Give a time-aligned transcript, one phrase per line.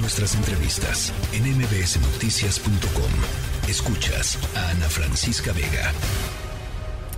[0.00, 3.68] Nuestras entrevistas en mbsnoticias.com.
[3.68, 5.92] Escuchas a Ana Francisca Vega.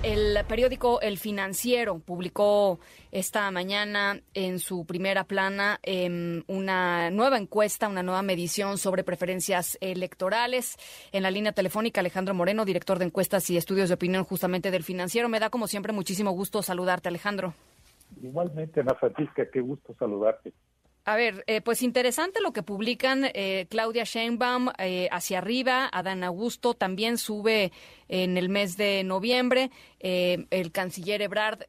[0.02, 2.80] El periódico El Financiero publicó
[3.12, 9.76] esta mañana en su primera plana em, una nueva encuesta, una nueva medición sobre preferencias
[9.82, 10.78] electorales.
[11.12, 14.84] En la línea telefónica, Alejandro Moreno, director de encuestas y estudios de opinión justamente del
[14.84, 15.28] Financiero.
[15.28, 17.52] Me da como siempre muchísimo gusto saludarte, Alejandro.
[18.22, 20.54] Igualmente, Ana Francisca, qué gusto saludarte.
[21.04, 26.22] A ver, eh, pues interesante lo que publican eh, Claudia Sheinbaum eh, hacia arriba, Adán
[26.22, 27.72] Augusto también sube
[28.08, 31.60] en el mes de noviembre, el canciller Ebrard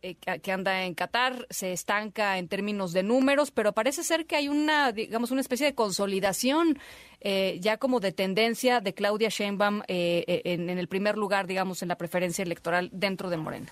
[0.42, 4.50] que anda en Qatar se estanca en términos de números, pero parece ser que hay
[4.50, 6.80] una, digamos, una especie de consolidación
[7.22, 11.98] ya como de tendencia de Claudia Sheinbaum en, en el primer lugar, digamos, en la
[11.98, 13.72] preferencia electoral dentro de Morena.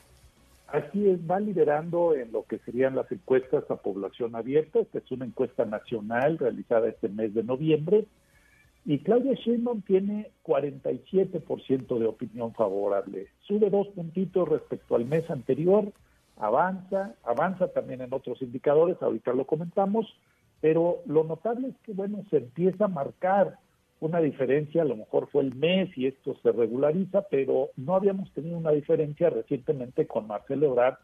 [0.72, 4.80] Así es, va liderando en lo que serían las encuestas a población abierta.
[4.80, 8.06] Esta es una encuesta nacional realizada este mes de noviembre.
[8.86, 13.28] Y Claudia Sheinbaum tiene 47% de opinión favorable.
[13.42, 15.92] Sube dos puntitos respecto al mes anterior,
[16.38, 20.08] avanza, avanza también en otros indicadores, ahorita lo comentamos,
[20.62, 23.58] pero lo notable es que, bueno, se empieza a marcar
[24.00, 28.32] una diferencia, a lo mejor fue el mes y esto se regulariza, pero no habíamos
[28.34, 30.96] tenido una diferencia recientemente con Marcelo Ebrard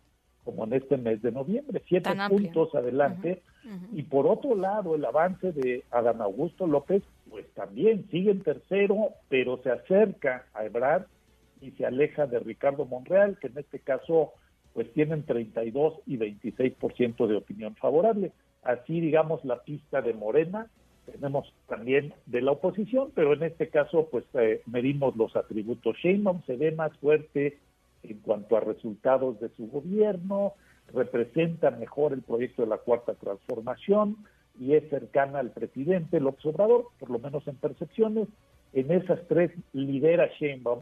[0.46, 3.42] como en este mes de noviembre, siete puntos adelante.
[3.92, 9.10] Y por otro lado, el avance de Adán Augusto López, pues también sigue en tercero,
[9.28, 11.08] pero se acerca a Ebrard
[11.62, 14.34] y se aleja de Ricardo Monreal, que en este caso
[14.74, 18.32] pues tienen 32 y 26% de opinión favorable.
[18.62, 20.68] Así, digamos, la pista de Morena
[21.12, 25.98] tenemos también de la oposición, pero en este caso pues eh, medimos los atributos.
[25.98, 27.58] Sheinbaum se ve más fuerte
[28.04, 30.54] en cuanto a resultados de su gobierno,
[30.94, 34.18] representa mejor el proyecto de la cuarta transformación
[34.60, 38.28] y es cercana al presidente López Obrador, por lo menos en percepciones.
[38.74, 40.82] En esas tres lidera Sheinbaum.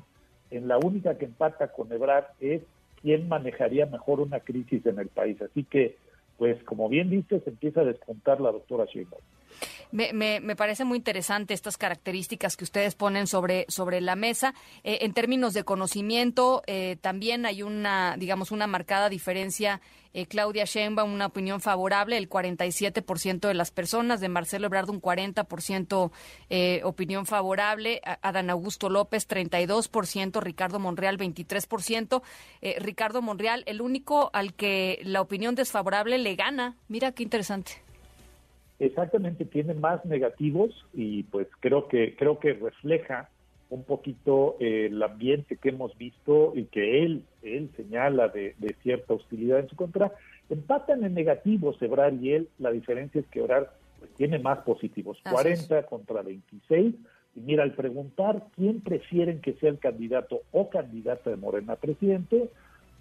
[0.52, 2.62] En la única que empata con Ebrard es
[3.02, 5.42] quién manejaría mejor una crisis en el país.
[5.42, 5.98] Así que,
[6.38, 9.22] pues como bien dices, empieza a despuntar la doctora Sheinbaum.
[9.94, 14.56] Me, me, me, parece muy interesante estas características que ustedes ponen sobre, sobre la mesa.
[14.84, 19.82] Eh, en términos de conocimiento, eh, también hay una, digamos, una marcada diferencia.
[20.16, 25.00] Eh, Claudia Sheinbaum, una opinión favorable, el 47% de las personas, de Marcelo Ebrard, un
[25.00, 26.12] 40%
[26.84, 32.24] opinión favorable, Adán Augusto López, 32%, Ricardo Monreal, 23%.
[32.80, 36.78] Ricardo Monreal, el único al que la opinión desfavorable le gana.
[36.88, 37.83] Mira qué interesante
[38.80, 43.30] exactamente tiene más negativos y pues creo que creo que refleja
[43.70, 49.14] un poquito eh, el ambiente que hemos visto y que él él señala de, cierta
[49.14, 50.12] hostilidad en su contra.
[50.50, 52.50] Empatan en negativos Ebrar y él.
[52.60, 55.18] La diferencia es que Ebrar pues, tiene más positivos.
[55.30, 56.96] 40 contra 26
[57.36, 62.50] y mira al preguntar quién prefieren que sea el candidato o candidata de Morena presidente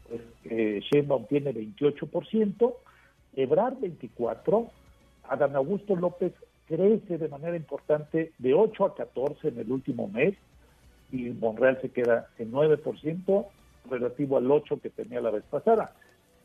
[0.09, 2.09] pues eh, Sheinbaum tiene 28
[3.35, 4.71] Ebrard 24
[5.29, 6.33] Adán Augusto López
[6.67, 10.35] crece de manera importante de 8 a 14 en el último mes
[11.11, 13.47] y Monreal se queda en 9%
[13.91, 15.93] relativo al 8 que tenía la vez pasada.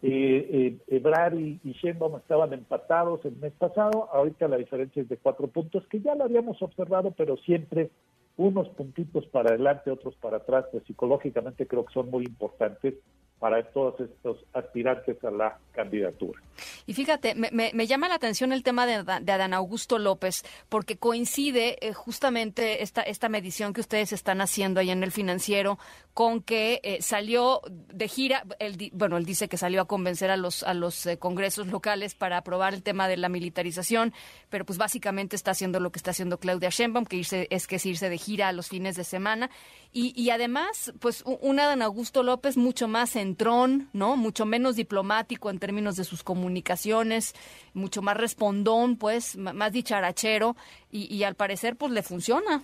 [0.03, 5.17] Eh, eh, y, y Sheinbaum estaban empatados el mes pasado, ahorita la diferencia es de
[5.17, 7.89] cuatro puntos, que ya lo habíamos observado, pero siempre
[8.35, 12.93] unos puntitos para adelante, otros para atrás, pues psicológicamente creo que son muy importantes
[13.39, 16.41] para todos estos aspirantes a la candidatura.
[16.87, 21.93] Y fíjate, me, llama la atención el tema de, Adán Augusto López, porque coincide eh,
[21.93, 25.77] justamente esta, esta medición que ustedes están haciendo ahí en el financiero
[26.15, 30.37] con que eh, salió de gira, él, bueno, él dice que salió a convencer a
[30.37, 34.13] los, a los eh, congresos locales para aprobar el tema de la militarización,
[34.49, 37.75] pero pues básicamente está haciendo lo que está haciendo Claudia Sheinbaum, que irse, es que
[37.75, 39.51] es irse de gira a los fines de semana.
[39.93, 44.15] Y, y además, pues un Adán Augusto López mucho más centrón, ¿no?
[44.15, 47.33] Mucho menos diplomático en términos de sus comunicaciones
[47.73, 50.55] mucho más respondón, pues, más dicharachero,
[50.91, 52.61] y, al parecer, pues, le funciona.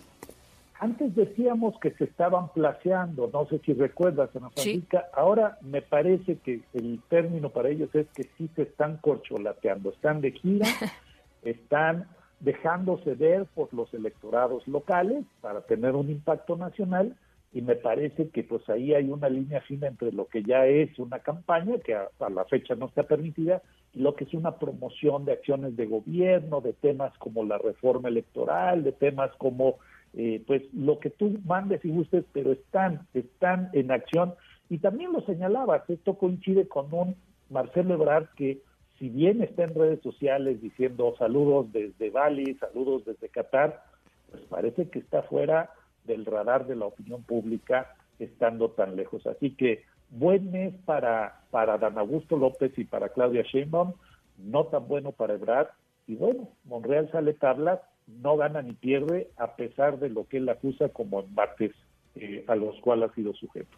[0.80, 6.38] Antes decíamos que se estaban placeando, no sé si recuerdas, Ana Francisca, ahora me parece
[6.38, 10.68] que el término para ellos es que sí se están corcholateando, están de gira,
[11.44, 12.08] están
[12.40, 17.16] dejándose ver por los electorados locales para tener un impacto nacional
[17.54, 20.98] y me parece que pues ahí hay una línea fina entre lo que ya es
[20.98, 23.62] una campaña que a, la fecha no está permitida
[23.94, 28.10] y lo que es una promoción de acciones de gobierno, de temas como la reforma
[28.10, 29.76] electoral, de temas como
[30.16, 34.34] eh, pues lo que tú mandes y gustes, pero están, están en acción.
[34.70, 37.16] Y también lo señalabas, esto coincide con un
[37.52, 38.62] Marcelo Ebrard que
[38.98, 43.84] si bien está en redes sociales diciendo saludos desde Bali, saludos desde Qatar,
[44.32, 45.70] pues parece que está fuera
[46.06, 49.26] del radar de la opinión pública estando tan lejos.
[49.28, 53.94] Así que buen mes para, para Dan Augusto López y para Claudia Sheinbaum,
[54.38, 55.68] no tan bueno para Ebrard.
[56.08, 60.50] Y bueno, Monreal sale tablas, no gana ni pierde, a pesar de lo que él
[60.50, 61.72] acusa como embates
[62.16, 63.78] eh, a los cuales ha sido sujeto.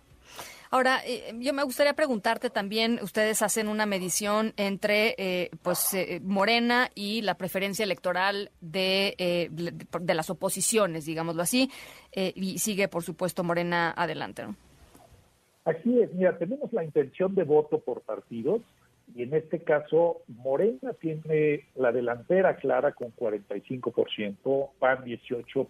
[0.71, 6.19] Ahora, eh, yo me gustaría preguntarte también, ustedes hacen una medición entre eh, pues eh,
[6.23, 11.69] Morena y la preferencia electoral de, de, las oposiciones, digámoslo así,
[12.13, 14.43] y sigue, por supuesto, Morena adelante.
[14.43, 14.55] ¿no?
[15.65, 18.61] Así es, mira, tenemos la intención de voto por partidos
[19.15, 25.67] y en este caso Morena tiene la delantera clara con 45%, PAN 18,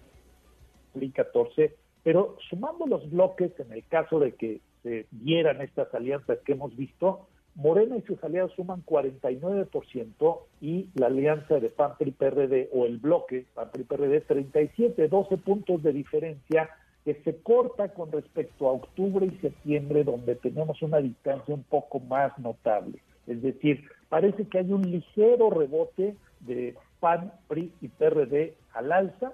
[0.94, 6.38] PRI 14, pero sumando los bloques en el caso de que se dieran estas alianzas
[6.46, 12.12] que hemos visto, Morena y sus aliados suman 49% y la alianza de PAN PRI
[12.12, 16.70] PRD o el bloque PAN PRI PRD 37, 12 puntos de diferencia
[17.06, 22.00] que se corta con respecto a octubre y septiembre donde tenemos una distancia un poco
[22.02, 23.00] más notable.
[23.26, 29.34] Es decir, parece que hay un ligero rebote de PAN, PRI y PRD al alza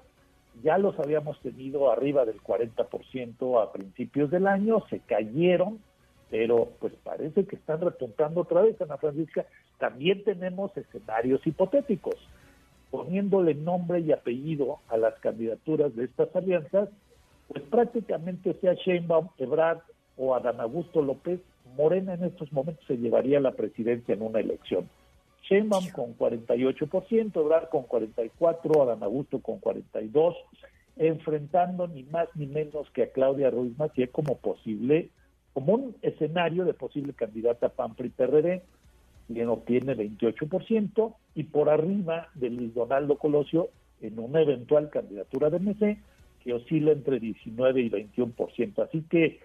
[0.63, 5.79] ya los habíamos tenido arriba del 40% a principios del año, se cayeron,
[6.29, 9.45] pero pues parece que están repuntando otra vez, Ana Francisca.
[9.79, 12.15] También tenemos escenarios hipotéticos.
[12.89, 16.89] Poniéndole nombre y apellido a las candidaturas de estas alianzas,
[17.47, 19.79] pues prácticamente sea Sheinbaum, Ebrard
[20.17, 21.39] o Adán Augusto López,
[21.77, 24.89] Morena en estos momentos se llevaría la presidencia en una elección.
[25.51, 30.33] Sheinbaum con 48%, Ebrard con 44%, Adán Augusto con 42%,
[30.95, 35.09] enfrentando ni más ni menos que a Claudia Ruiz Macié como posible,
[35.53, 38.63] como un escenario de posible candidata PAN PRI PRD,
[39.27, 43.69] quien obtiene 28%, y por arriba de Luis Donaldo Colosio
[44.01, 45.97] en una eventual candidatura de MC
[46.43, 48.83] que oscila entre 19 y 21%.
[48.83, 49.39] Así que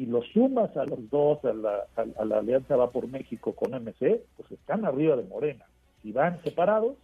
[0.00, 3.72] si lo sumas a los dos, a la, a, la Alianza Va por México con
[3.72, 5.66] MC, pues están arriba de Morena.
[6.02, 6.94] Si van separados,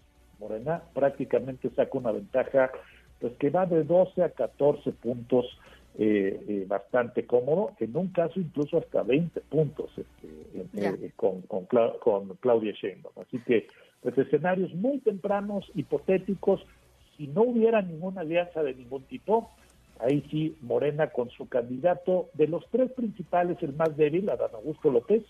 [0.41, 2.71] Morena prácticamente saca una ventaja
[3.21, 5.45] pues que va de 12 a 14 puntos
[5.99, 11.67] eh, eh, bastante cómodo, en un caso incluso hasta 20 puntos este, eh, con, con,
[11.67, 13.15] con, Claudia Sheinbaum.
[13.21, 13.69] Así que
[14.01, 16.65] pues escenarios muy tempranos, hipotéticos,
[17.19, 19.51] si no hubiera ninguna alianza de ningún tipo,
[19.99, 24.91] Ahí sí, Morena con su candidato, de los tres principales, el más débil, Adán Augusto
[24.91, 25.23] López,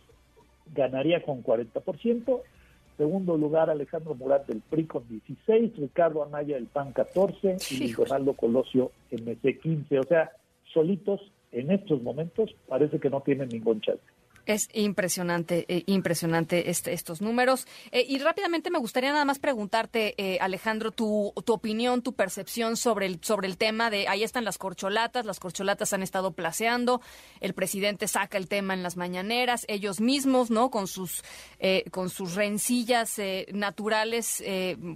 [0.74, 2.40] ganaría con 40%.
[2.96, 8.32] Segundo lugar, Alejandro Murat del PRI con 16, Ricardo Anaya del PAN 14 y Ronaldo
[8.32, 9.98] Colosio MC 15.
[9.98, 10.32] O sea,
[10.72, 11.20] solitos
[11.52, 14.02] en estos momentos parece que no tienen ningún chance.
[14.46, 17.66] Es impresionante, eh, impresionante este, estos números.
[17.90, 22.76] Eh, y rápidamente me gustaría nada más preguntarte, eh, Alejandro, tu, tu, opinión, tu percepción
[22.76, 27.00] sobre el, sobre el tema de, ahí están las corcholatas, las corcholatas han estado placeando,
[27.40, 30.70] el presidente saca el tema en las mañaneras, ellos mismos, ¿no?
[30.70, 31.24] Con sus,
[31.90, 33.20] con sus rencillas
[33.52, 34.42] naturales,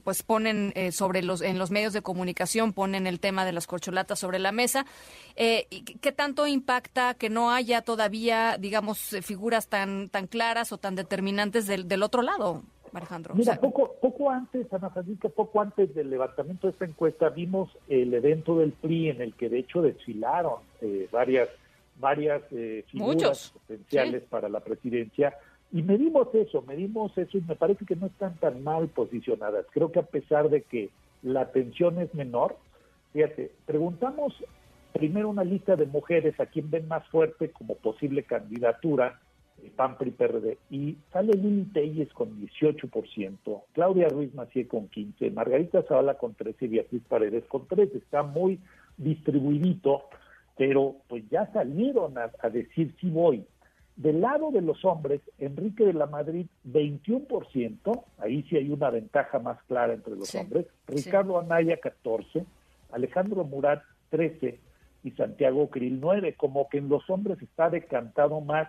[0.04, 4.18] pues ponen sobre los, en los medios de comunicación, ponen el tema de las corcholatas
[4.18, 4.86] sobre la mesa.
[5.34, 10.94] ¿Qué tanto impacta que no haya todavía, digamos, figuras figuras tan, tan claras o tan
[10.94, 13.34] determinantes del, del otro lado, Alejandro.
[13.34, 18.12] Mira, poco, poco antes, Ana Francisca, poco antes del levantamiento de esta encuesta, vimos el
[18.12, 21.48] evento del PRI en el que de hecho desfilaron eh, varias,
[21.98, 25.34] varias eh, figuras potenciales para la presidencia.
[25.72, 29.64] Y medimos eso, medimos eso y me parece que no están tan mal posicionadas.
[29.70, 30.90] Creo que a pesar de que
[31.22, 32.58] la tensión es menor,
[33.14, 34.34] fíjate, preguntamos
[34.92, 39.18] primero una lista de mujeres a quien ven más fuerte como posible candidatura
[39.68, 45.82] PAN PRI PRD y sale Lili Telles con 18%, Claudia Ruiz Macié con 15, Margarita
[45.82, 47.98] Zavala con 13 y Beatriz Paredes con 13.
[47.98, 48.58] Está muy
[48.96, 50.04] distribuidito,
[50.56, 53.44] pero pues ya salieron a, decir si voy.
[53.96, 59.38] Del lado de los hombres, Enrique de la Madrid 21%, ahí sí hay una ventaja
[59.40, 62.46] más clara entre los hombres, Ricardo Anaya 14,
[62.92, 64.58] Alejandro Murat 13
[65.04, 68.68] y Santiago Krill 9, como que en los hombres está decantado más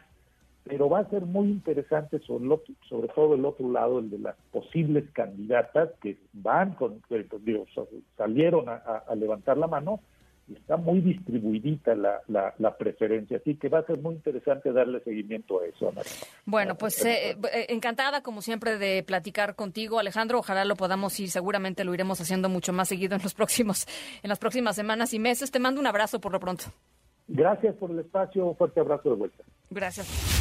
[0.64, 2.48] pero va a ser muy interesante sobre,
[2.88, 7.44] sobre todo el otro lado, el de las posibles candidatas que van con, eh, pues,
[7.44, 7.66] digo,
[8.16, 10.00] salieron a, levantar la mano
[10.48, 15.00] y está muy distribuidita la, la, preferencia, así que va a ser muy interesante darle
[15.02, 15.92] seguimiento a eso.
[16.46, 20.40] Bueno, pues eh, eh, encantada como siempre de platicar contigo, Alejandro.
[20.40, 23.88] Ojalá lo podamos ir, seguramente lo iremos haciendo mucho más seguido en los próximos,
[24.24, 25.52] en las próximas semanas y meses.
[25.52, 26.66] Te mando un abrazo por lo pronto.
[27.28, 29.44] Gracias por el espacio, un fuerte abrazo de vuelta.
[29.70, 30.41] Gracias.